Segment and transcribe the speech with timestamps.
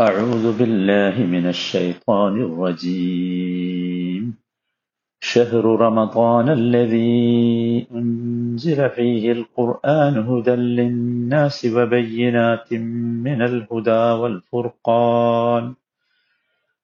[0.00, 4.34] أعوذ بالله من الشيطان الرجيم.
[5.20, 12.72] شهر رمضان الذي أنزل فيه القرآن هدى للناس وبينات
[13.24, 15.74] من الهدى والفرقان.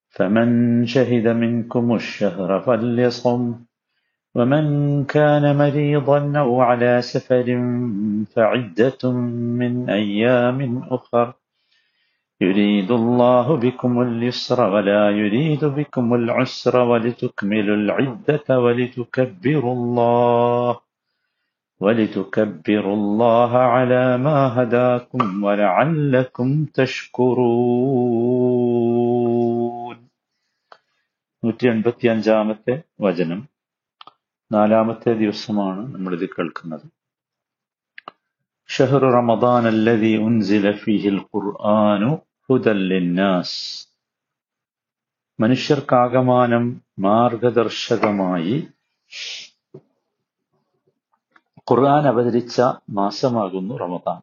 [0.09, 3.54] فمن شهد منكم الشهر فليصم
[4.34, 7.46] ومن كان مريضا أو على سفر
[8.36, 9.12] فعدة
[9.61, 11.38] من أيام أخر.
[12.41, 20.71] يريد الله بكم اليسر ولا يريد بكم العسر ولتكملوا العدة ولتكبروا الله
[21.81, 26.48] ولتكبروا الله على ما هداكم ولعلكم
[29.03, 29.98] تشكرون
[31.43, 32.73] നൂറ്റി എൺപത്തി അഞ്ചാമത്തെ
[33.05, 33.39] വചനം
[34.52, 36.85] നാലാമത്തെ ദിവസമാണ് നമ്മളിത് കേൾക്കുന്നത്
[38.70, 42.12] ഷഹർ റമദാൻ അല്ലതി ഉൻസില ഫീഹിൽ ഖുർആനു
[42.52, 43.88] ഹുദൽ ലിന്നാസ്.
[45.41, 48.68] മനുഷ്യർക്കാകമാനം മാർഗദർശകമായി
[51.71, 54.21] ഖുർആൻ അവതരിച്ച മാസമാകുന്നു റമദാൻ.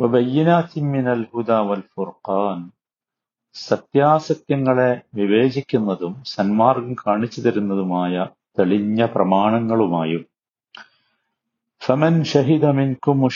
[0.00, 2.70] വബയ്യനാത്തിമിനൽ ഹുദ വൽ ഫുർഖാൻ.
[3.54, 8.26] സത്യാസത്യങ്ങളെ വിവേചിക്കുന്നതും സന്മാർഗം കാണിച്ചു തരുന്നതുമായ
[8.58, 10.26] തെളിഞ്ഞ പ്രമാണങ്ങളുമായും.
[11.84, 13.28] ഫമൻ ഷഹിദ മിൻകും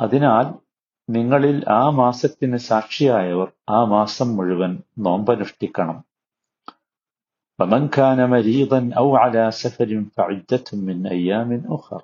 [0.00, 0.46] അതിനാൽ
[1.08, 5.98] നിങ്ങളിൽ ആ മാസത്തിന് സാക്ഷിയായവർ ആ മാസം മുഴുവൻ നോമ്പനുഷ്ഠിക്കണം
[7.58, 12.00] فمن كان مريضا أو على سفر فعدة من أيام أخر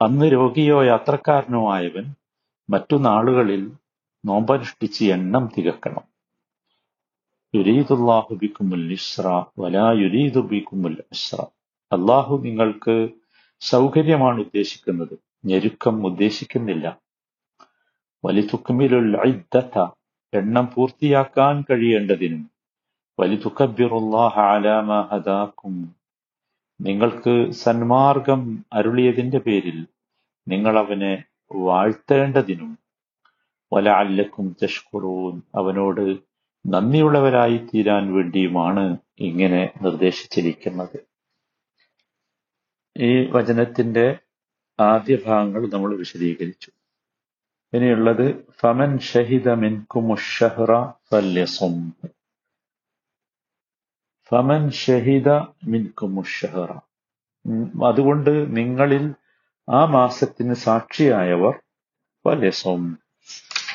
[0.00, 2.06] അന്ന് രോഗിയോ യാത്രക്കാരനോ ആയവൻ
[2.68, 3.62] മറ്റു നാളുകളിൽ
[4.24, 6.04] നോമ്പനുഷ്ഠിച്ച് എണ്ണം തികക്കണം
[7.54, 9.26] യുരീദുല്ലാഹു ബിക്കുമുൽ ഇസ്ര
[9.60, 11.38] വലാ യുരീദു ബിക്കുമുൽ ഇസ്ര
[11.92, 12.96] അള്ളാഹു നിങ്ങൾക്ക്
[13.59, 15.19] സൗകര്യമാണ് ഉദ്ദേശിക്കുന്നത്.
[15.45, 16.99] ഞെരുക്കം ഉദ്ദേശിക്കുന്നില്ല.
[18.25, 19.79] വലിതുക്കുമിലുൽ ഇദ്ദത
[20.33, 22.51] എണ്ണം പൂർത്തിയാക്കാൻ കഴിയേണ്ടതിനും.
[23.19, 25.09] വലിതുക്കബിറുല്ലാഹ അലാമ
[26.81, 29.87] നിങ്ങൾക്ക് സന്മാർഗം അരുളിയതിന്റെ പേരിൽ
[30.47, 31.23] നിങ്ങൾ അവനെ
[31.55, 32.77] വാഴ്ത്തേണ്ടതിനും.
[33.73, 36.17] വല അല്ലക്കും തഷ്കുറൂൻ അവനോട്
[36.67, 41.06] നന്ദിയുള്ളവരായി തീരാൻ വേണ്ടിയുമാണ് ഇങ്ങനെ നിർദ്ദേശിച്ചിരിക്കുന്നത്.
[42.99, 44.17] ഈ വചനത്തിന്റെ
[44.79, 46.71] ആദ്യ ഭാഗങ്ങൾ നമ്മൾ വിശദീകരിച്ചു.
[47.73, 51.93] ഇനിയുള്ളത് ഫമൻ ഷഹിദ മിൻകുമുഷഹ്റ ഫല്യസും.
[54.29, 55.29] ഫമൻ ഷഹിദ
[55.63, 56.79] മിൻകുമുഷഹ്റ
[57.85, 59.13] അതുകൊണ്ട് നിങ്ങളിൽ
[59.69, 61.59] ആ മാസത്തിന് സാക്ഷിയായവർ
[62.25, 62.99] ഫല്യസും.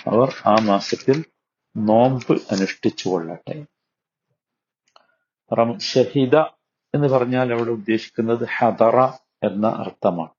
[0.06, 1.24] അവർ ആ മാസത്തിൽ
[1.76, 3.66] നോമ്പ് അനുഷ്ഠിച്ചു കൊള്ളട്ടെ
[5.78, 6.61] ഷഹിദ
[6.94, 9.00] എന്ന് പറഞ്ഞാൽ അവിടെ ഉദ്ദേശിക്കുന്നത് ഹദറ
[9.46, 10.30] എന്ന അർത്ഥമാണ്.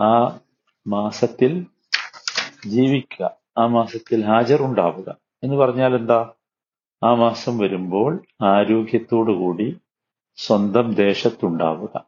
[0.00, 0.40] ആ
[0.86, 1.66] മാസത്തിൽ
[2.66, 6.32] ജീവിക്കുക ആ മാസത്തിൽ ഹാജർ ഉണ്ടാവുക എന്ന് പറഞ്ഞാൽ എന്താ?
[7.02, 9.80] ആ മാസം വരുമ്പോൾ ആരോഗ്യത്തോടു കൂടി
[10.36, 12.04] സ്വന്തം ദേശത്തുണ്ടാവുക.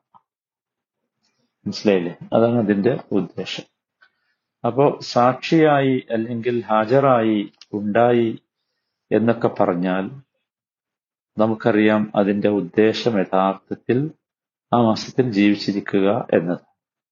[1.66, 2.16] മനസ്സിലായില്ലേ?
[2.32, 3.62] അതാണ് അതിന്റെ ഉദ്ദേശം.
[4.66, 8.38] അപ്പോ സാക്ഷിയായി അല്ലെങ്കിൽ ഹാജറായി ഉണ്ടായി
[9.12, 10.10] എന്നൊക്കെ പറഞ്ഞാൽ
[11.40, 14.10] നമുക്കറിയാം അതിന്റെ ഉദ്ദേശം യഥാർത്ഥത്തിൽ
[14.72, 16.58] ആ മാസത്തിൽ ജീവിച്ചിരിക്കുക എന്നത്.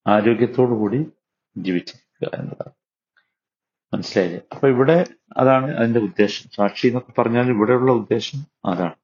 [0.08, 1.06] ആരോഗ്യത്തോടുകൂടി
[1.58, 2.74] ജീവിച്ചിരിക്കുക എന്നതാണ്.
[3.94, 4.40] മനസ്സിലായില്ലേ?
[4.52, 5.06] അപ്പൊ ഇവിടെ
[5.36, 6.50] അതാണ് അതിന്റെ ഉദ്ദേശം.
[6.54, 8.94] സാക്ഷി എന്നൊക്കെ പറഞ്ഞാൽ ഇവിടെയുള്ള ഉദ്ദേശം അതാണ്.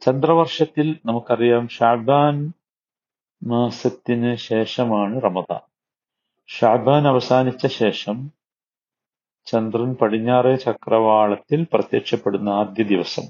[0.00, 2.52] ചന്ദ്രവർഷത്തിൽ നമുക്കറിയാം ഷാബാൻ
[3.42, 5.60] മാസത്തിന് ശേഷമാണ് റമദാൻ.
[6.48, 8.39] ഷാബാൻ അവസാനിച്ച ശേഷം
[9.52, 13.22] ചന്ദ്രൻ പടിഞ്ഞാറേ ചക്രവാളത്തിൽ പ്രത്യക്ഷപ്പെടുന്ന ആദ്യ ദിവസം.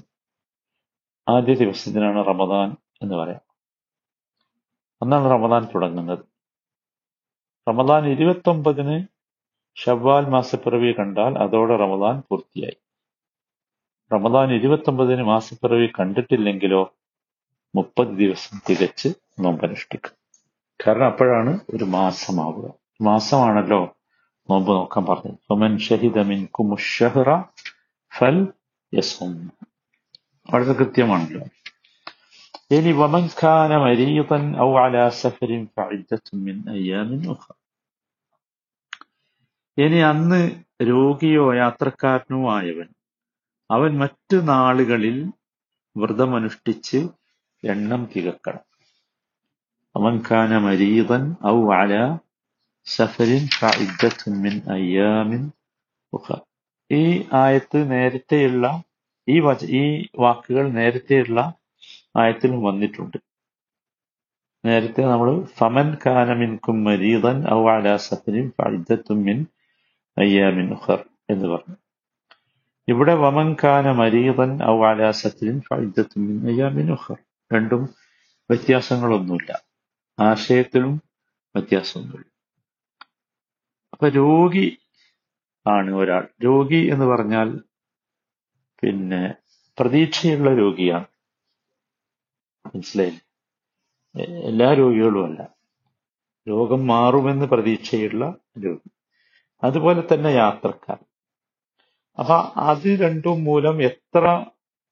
[1.29, 3.39] ആദ്യ ദിവസത്തിനാണ് റമദാൻ എന്ന് പറയാം.
[5.01, 6.19] അന്നാണ് റമദാൻ തുടങ്ങുന്നത്.
[7.69, 9.05] റമദാൻ ഇരുപത്തൊമ്പതിന്
[9.75, 12.77] ഷവ്വാൽ മാസപ്പിറവി കണ്ടാൽ അതോടെ റമദാൻ പൂർത്തിയായി.
[14.13, 16.95] റമദാൻ ഇരുപത്തൊമ്പതിന് മാസപ്പിറവി കണ്ടിട്ടില്ലെങ്കിലോ
[17.75, 20.11] മുപ്പത് ദിവസം തികച്ച് നോമ്പനുഷ്ഠിക്കും.
[20.87, 22.73] കാരണം അപ്പോഴാണ് ഒരു മാസമാവുക.
[23.01, 23.97] മാസമാണല്ലോ
[24.49, 25.31] നോമ്പ് നോക്കാൻ പറഞ്ഞു.
[25.31, 27.29] സുമൻ ഷഹിദ മിൻകും ഷഹ്റ
[28.17, 28.47] ഫൽ
[28.93, 29.51] യസും
[30.51, 31.41] വളരെ കൃത്യമാണല്ലോ.
[32.71, 37.53] ഇനി വമൻ ഖാന മരീതൻ ഔ അലാ സഫരിൻ ഫഇദ്ദത്തുൻ മിൻ അയ്യാമിൻ ഉഖറ.
[39.77, 40.41] ഇനി അന്ന്
[40.81, 42.89] രോഗിയോ യാത്രക്കാരനോ ആയവൻ
[43.71, 45.17] അവൻ മറ്റു നാളുകളിൽ
[45.97, 46.97] വ്രതമനുഷ്ഠിച്ച്
[47.63, 48.65] എണ്ണം തികക്കണം.
[49.95, 52.03] അവൻ ഖാന മരീതൻ ഔ അലാ
[52.85, 55.51] സഫരിൻ ഫഇദ്ദത്തുൻ മിൻ അയ്യാമിൻ
[56.13, 56.37] ഉഖറ.
[56.91, 58.83] ഈ ആയത്ത് നേരത്തെയുള്ള
[59.29, 61.53] ഈ വച ഈ വാക്കുകൾ നേരത്തെയുള്ള
[62.17, 63.17] ആയത്തിലും വന്നിട്ടുണ്ട്.
[64.65, 69.45] നേരത്തെ നമ്മൾ ഫമൻ കാനമിൻകും മരീദൻ ഔ അലാ സഫരിൻ ഫഇദ്ദത്തും മിൻ
[70.17, 71.75] അയ്യാമിൻ ഉഖർ എന്ന് പറഞ്ഞു.
[72.87, 77.17] ഇവിടെ വമൻ കാന മരീദൻ ഔ അലാ സഫരിൻ ഫഇദ്ദത്തും മിൻ അയ്യാമിൻ ഉഖർ
[77.53, 77.89] രണ്ടും
[78.49, 79.63] വ്യത്യാസങ്ങളൊന്നുമില്ല.
[80.19, 81.01] ആശയത്തിലും
[81.55, 82.30] വ്യത്യാസമൊന്നുമില്ല.
[84.01, 84.77] അപ്പൊ രോഗി
[85.67, 86.27] ആണ് ഒരാൾ.
[86.43, 87.59] രോഗി എന്ന് പറഞ്ഞാൽ
[88.81, 89.33] പിന്നെ
[89.79, 91.05] പ്രതീക്ഷയുള്ള രോഗിയാണ്.
[92.75, 93.21] മനസ്സിലായില്ലേ?
[94.43, 95.53] എല്ലാ രോഗികളും അല്ല.
[96.49, 98.89] രോഗം മാറുമെന്ന് പ്രതീക്ഷയുള്ള രോഗി.
[99.63, 100.97] അതുപോലെ തന്നെ യാത്രക്കാർ.
[102.19, 104.45] അപ്പൊ അത് രണ്ടും മൂലം എത്ര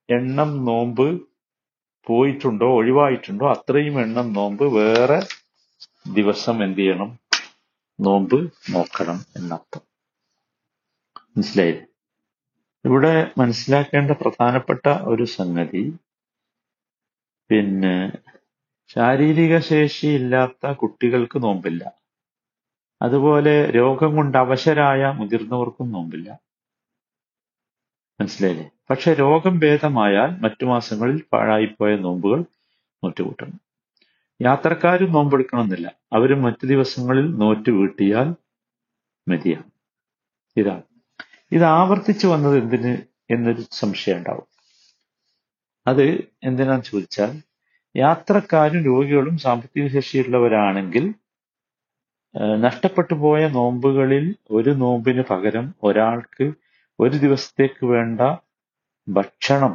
[0.09, 1.21] എണ്ണം നോമ്പ്
[2.05, 5.19] പോയിട്ടുണ്ടോ ഒഴിവായിട്ടുണ്ടോ അത്രയും എണ്ണം നോമ്പ് വേറെ
[6.13, 7.28] ദിവസം എന്ത് ചെയ്യണം?
[8.01, 9.81] നോമ്പ് നോക്കണം എന്നർത്ഥം.
[11.37, 11.85] മനസ്സിലായില്ലേ?
[12.85, 15.95] ഇവിടെ മനസ്സിലാക്കേണ്ട പ്രധാനപ്പെട്ട ഒരു സംഗതി
[17.49, 18.11] പിന്നെ
[18.87, 21.91] ശാരീരിക ശേഷി ഇല്ലാത്ത കുട്ടികൾക്ക് നോമ്പില്ല.
[23.01, 26.39] അതുപോലെ രോഗം കൊണ്ട് അവശരായ മുതിർന്നവർക്കും നോമ്പില്ല.
[28.21, 28.71] മനസ്സിലായില്ലേ?
[28.89, 32.41] പക്ഷെ രോഗം ഭേദമായാൽ മറ്റു മാസങ്ങളിൽ പാഴായിപ്പോയ നോമ്പുകൾ
[33.03, 33.68] നോറ്റുകൂട്ടണം.
[34.39, 35.87] യാത്രക്കാരും നോമ്പെടുക്കണമെന്നില്ല.
[36.17, 38.27] അവരും മറ്റു ദിവസങ്ങളിൽ നോറ്റ് വീട്ടിയാൽ
[39.27, 39.69] മതിയാണ്
[40.57, 40.83] ഇതാണ്.
[41.55, 42.93] ഇത് ആവർത്തിച്ചു വന്നത് എന്തിന്
[43.33, 44.47] എന്നൊരു സംശയം ഉണ്ടാവും.
[45.85, 46.05] അത്
[46.47, 47.31] എന്തിനാന്ന് ചോദിച്ചാൽ
[47.95, 51.05] യാത്രക്കാരും രോഗികളും സാമ്പത്തിക ശേഷിയുള്ളവരാണെങ്കിൽ
[52.65, 54.25] നഷ്ടപ്പെട്ടു പോയ നോമ്പുകളിൽ
[54.57, 56.45] ഒരു നോമ്പിന് പകരം ഒരാൾക്ക്
[56.99, 58.21] ഒരു ദിവസത്തേക്ക് വേണ്ട
[59.07, 59.73] ഭക്ഷണം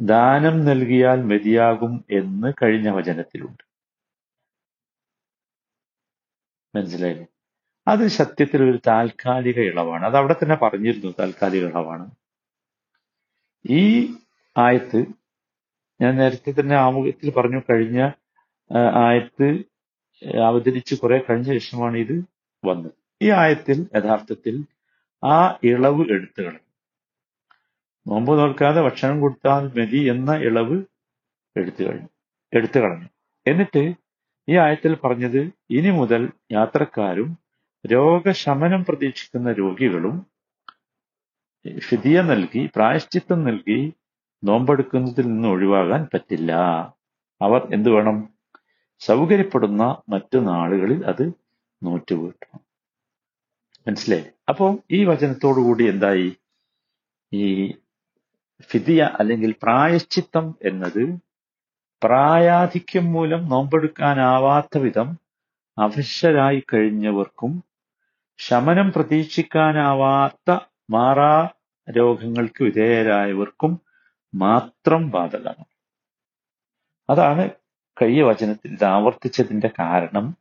[0.00, 3.64] ദാനം നൽകിയാൽ മതിയാകും എന്ന് കഴിഞ്ഞ വചനത്തിലുണ്ട്.
[6.76, 7.26] മനസ്സിലായില്ലേ?
[7.88, 10.04] അത് സത്യത്തിൽ ഒരു താൽക്കാലിക ഇളവാണ്.
[10.06, 12.10] അത് അവിടെ തന്നെ പറഞ്ഞിരുന്നു താൽക്കാലിക ഇളവാണ്.
[13.70, 14.14] ഈ
[14.58, 15.04] ആയത്ത്
[16.00, 18.10] ഞാൻ നേരത്തെ തന്നെ ആമുഖത്തിൽ പറഞ്ഞു കഴിഞ്ഞ
[18.94, 19.64] ആയത്ത്
[20.36, 22.24] അവതരിച്ച് കുറെ കഴിഞ്ഞ ശേഷമാണ് ഇത്
[22.64, 22.92] വന്നത്.
[23.22, 24.64] ഈ ആയത്തിൽ യഥാർത്ഥത്തിൽ
[25.24, 26.69] ആ ഇളവ് എടുത്തു കളഞ്ഞു
[28.10, 30.84] നോമ്പ് നോൽക്കാതെ ഭക്ഷണം കൊടുത്താൽ മതി എന്ന ഇളവ്
[31.56, 32.08] എടുത്തു കഴിഞ്ഞു.
[32.52, 33.08] എടുത്തു കളഞ്ഞു.
[33.46, 33.94] എന്നിട്ട്
[34.48, 37.38] ഈ ആയത്തിൽ പറഞ്ഞത് ഇനി മുതൽ യാത്രക്കാരും
[37.86, 40.26] രോഗശമനം പ്രതീക്ഷിക്കുന്ന രോഗികളും
[41.78, 43.94] ഫിദിയ നൽകി പ്രായശ്ചിത്തം നൽകി
[44.44, 46.52] നോമ്പെടുക്കുന്നതിൽ നിന്ന് ഒഴിവാകാൻ പറ്റില്ല.
[47.42, 48.34] അവർ എന്തു വേണം?
[48.98, 51.32] സൗകര്യപ്പെടുന്ന മറ്റു നാളുകളിൽ അത്
[51.82, 52.60] നോറ്റുവീട്ടണം
[53.88, 54.24] മനസ്സിലായി?
[54.48, 56.36] അപ്പോ ഈ വചനത്തോടു കൂടി എന്തായി?
[57.32, 57.72] ഈ
[58.62, 61.18] ഫിദിയ അല്ലെങ്കിൽ പ്രായശ്ചിത്തം എന്നത്
[62.04, 65.18] പ്രായാധിക്യം മൂലം നോമ്പെടുക്കാനാവാത്ത വിധം
[65.78, 67.64] അവശരായി കഴിഞ്ഞവർക്കും
[68.38, 70.58] ശമനം പ്രതീക്ഷിക്കാനാവാത്ത
[70.90, 71.48] മാറാ
[71.90, 73.80] രോഗങ്ങൾക്ക് വിധേയരായവർക്കും
[74.34, 75.64] മാത്രം ബാധകമാണ്.
[77.10, 77.50] അതാണ്
[78.02, 80.36] കഴിഞ്ഞ വചനത്തിൽ ഇത് ആവർത്തിച്ചതിന്റെ കാരണം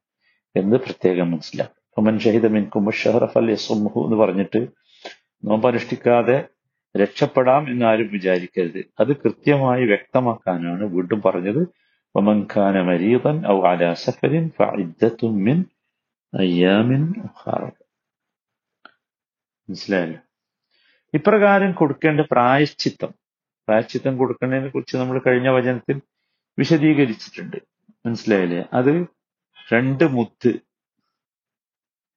[0.56, 1.83] എന്ന് പ്രത്യേകം മനസ്സിലാക്കും.
[1.98, 4.68] ഒമൻ ഷഹിദ മിൻകും ഷഹറഫ് അൽ സുമുഹു എന്ന് പറഞ്ഞിട്ട്
[5.45, 6.48] നോമ്പനുഷ്ഠിക്കാതെ
[6.97, 8.86] രക്ഷപ്പെടാം എന്നാരും വിചാരിക്കരുത്.
[9.00, 11.68] അത് കൃത്യമായി വ്യക്തമാക്കാനാണ് വീണ്ടും പറഞ്ഞത്.
[12.15, 15.65] ഒമൻ ഖാന മരീദൻ ഔ അലാ സഫരിൻ
[16.39, 17.65] അയ്യാമിൻ ഉഖറ.
[19.69, 20.19] മനസ്സിലായല്ലോ?
[21.13, 23.09] ഇപ്രകാരം കൊടുക്കേണ്ട പ്രായശ്ചിത്തം.
[23.68, 26.01] പ്രായശ്ചിത്തം കൊടുക്കുന്നതിനെ കുറിച്ച് നമ്മൾ കഴിഞ്ഞ വചനത്തിൽ
[26.59, 27.57] വിശദീകരിച്ചിട്ടുണ്ട്.
[28.06, 28.65] മനസ്സിലായില്ലേ?
[28.74, 29.05] അത്
[29.74, 30.60] രണ്ട് മുത്ത്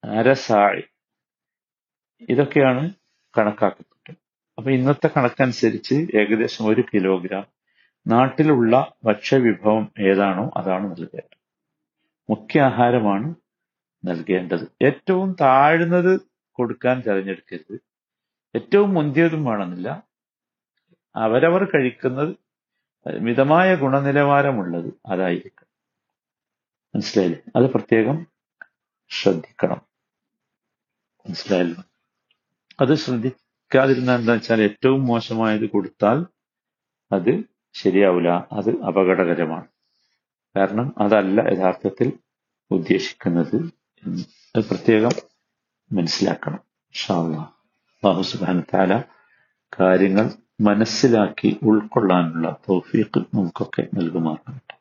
[0.05, 0.83] അരസാഴ്
[2.29, 2.91] ഇതൊക്കെയാണ്
[3.39, 3.92] കണക്കാക്കപ്പെട്ടത്
[4.59, 7.47] അപ്പൊ ഇന്നത്തെ കണക്കനുസരിച്ച് ഏകദേശം ഒരു കിലോഗ്രാം.
[8.07, 11.39] നാട്ടിലുള്ള ഭക്ഷ്യവിഭവം ഏതാണോ അതാണ് നൽകേണ്ടത്.
[12.31, 13.35] മുഖ്യ ആഹാരമാണ്
[14.05, 14.85] നൽകേണ്ടത്.
[14.85, 16.21] ഏറ്റവും താഴ്ന്നത്
[16.53, 17.81] കൊടുക്കാൻ തിരഞ്ഞെടുക്കരുത്.
[18.57, 20.03] ഏറ്റവും മുന്തിയതും വേണമെന്നില്ല.
[21.17, 22.37] അവരവർ കഴിക്കുന്നത്
[23.21, 25.67] മിതമായ ഗുണനിലവാരമുള്ളത് അതായിരിക്കും.
[26.95, 27.41] മനസ്സിലായില്ലേ?
[27.57, 28.27] അത് പ്രത്യേകം
[29.11, 29.83] ശ്രദ്ധിക്കണം.
[31.29, 31.83] മനസ്സിലായല്ലോ?
[32.81, 32.95] അത്
[33.73, 36.19] ശ്രദ്ധിക്കാതിരുന്ന എന്താ വെച്ചാൽ ഏറ്റവും മോശമായത് കൊടുത്താൽ
[37.11, 37.31] അത്
[37.75, 39.67] ശരിയാവില്ല അത് അപകടകരമാണ്.
[40.57, 42.09] കാരണം അതല്ല യഥാർത്ഥത്തിൽ
[42.71, 43.57] ഉദ്ദേശിക്കുന്നത്
[44.55, 45.15] അത് പ്രത്യേകം
[45.91, 46.61] മനസ്സിലാക്കണം
[46.95, 47.49] അല്ലാഹ്.
[47.95, 48.99] അല്ലാഹു സുബ്ഹാനഹു
[49.81, 50.29] കാര്യങ്ങൾ
[50.69, 54.72] മനസ്സിലാക്കി ഉൾക്കൊള്ളാനുള്ള തൗഫീഖ് നമുക്കൊക്കെ നൽകുമാറാകട്ടെ.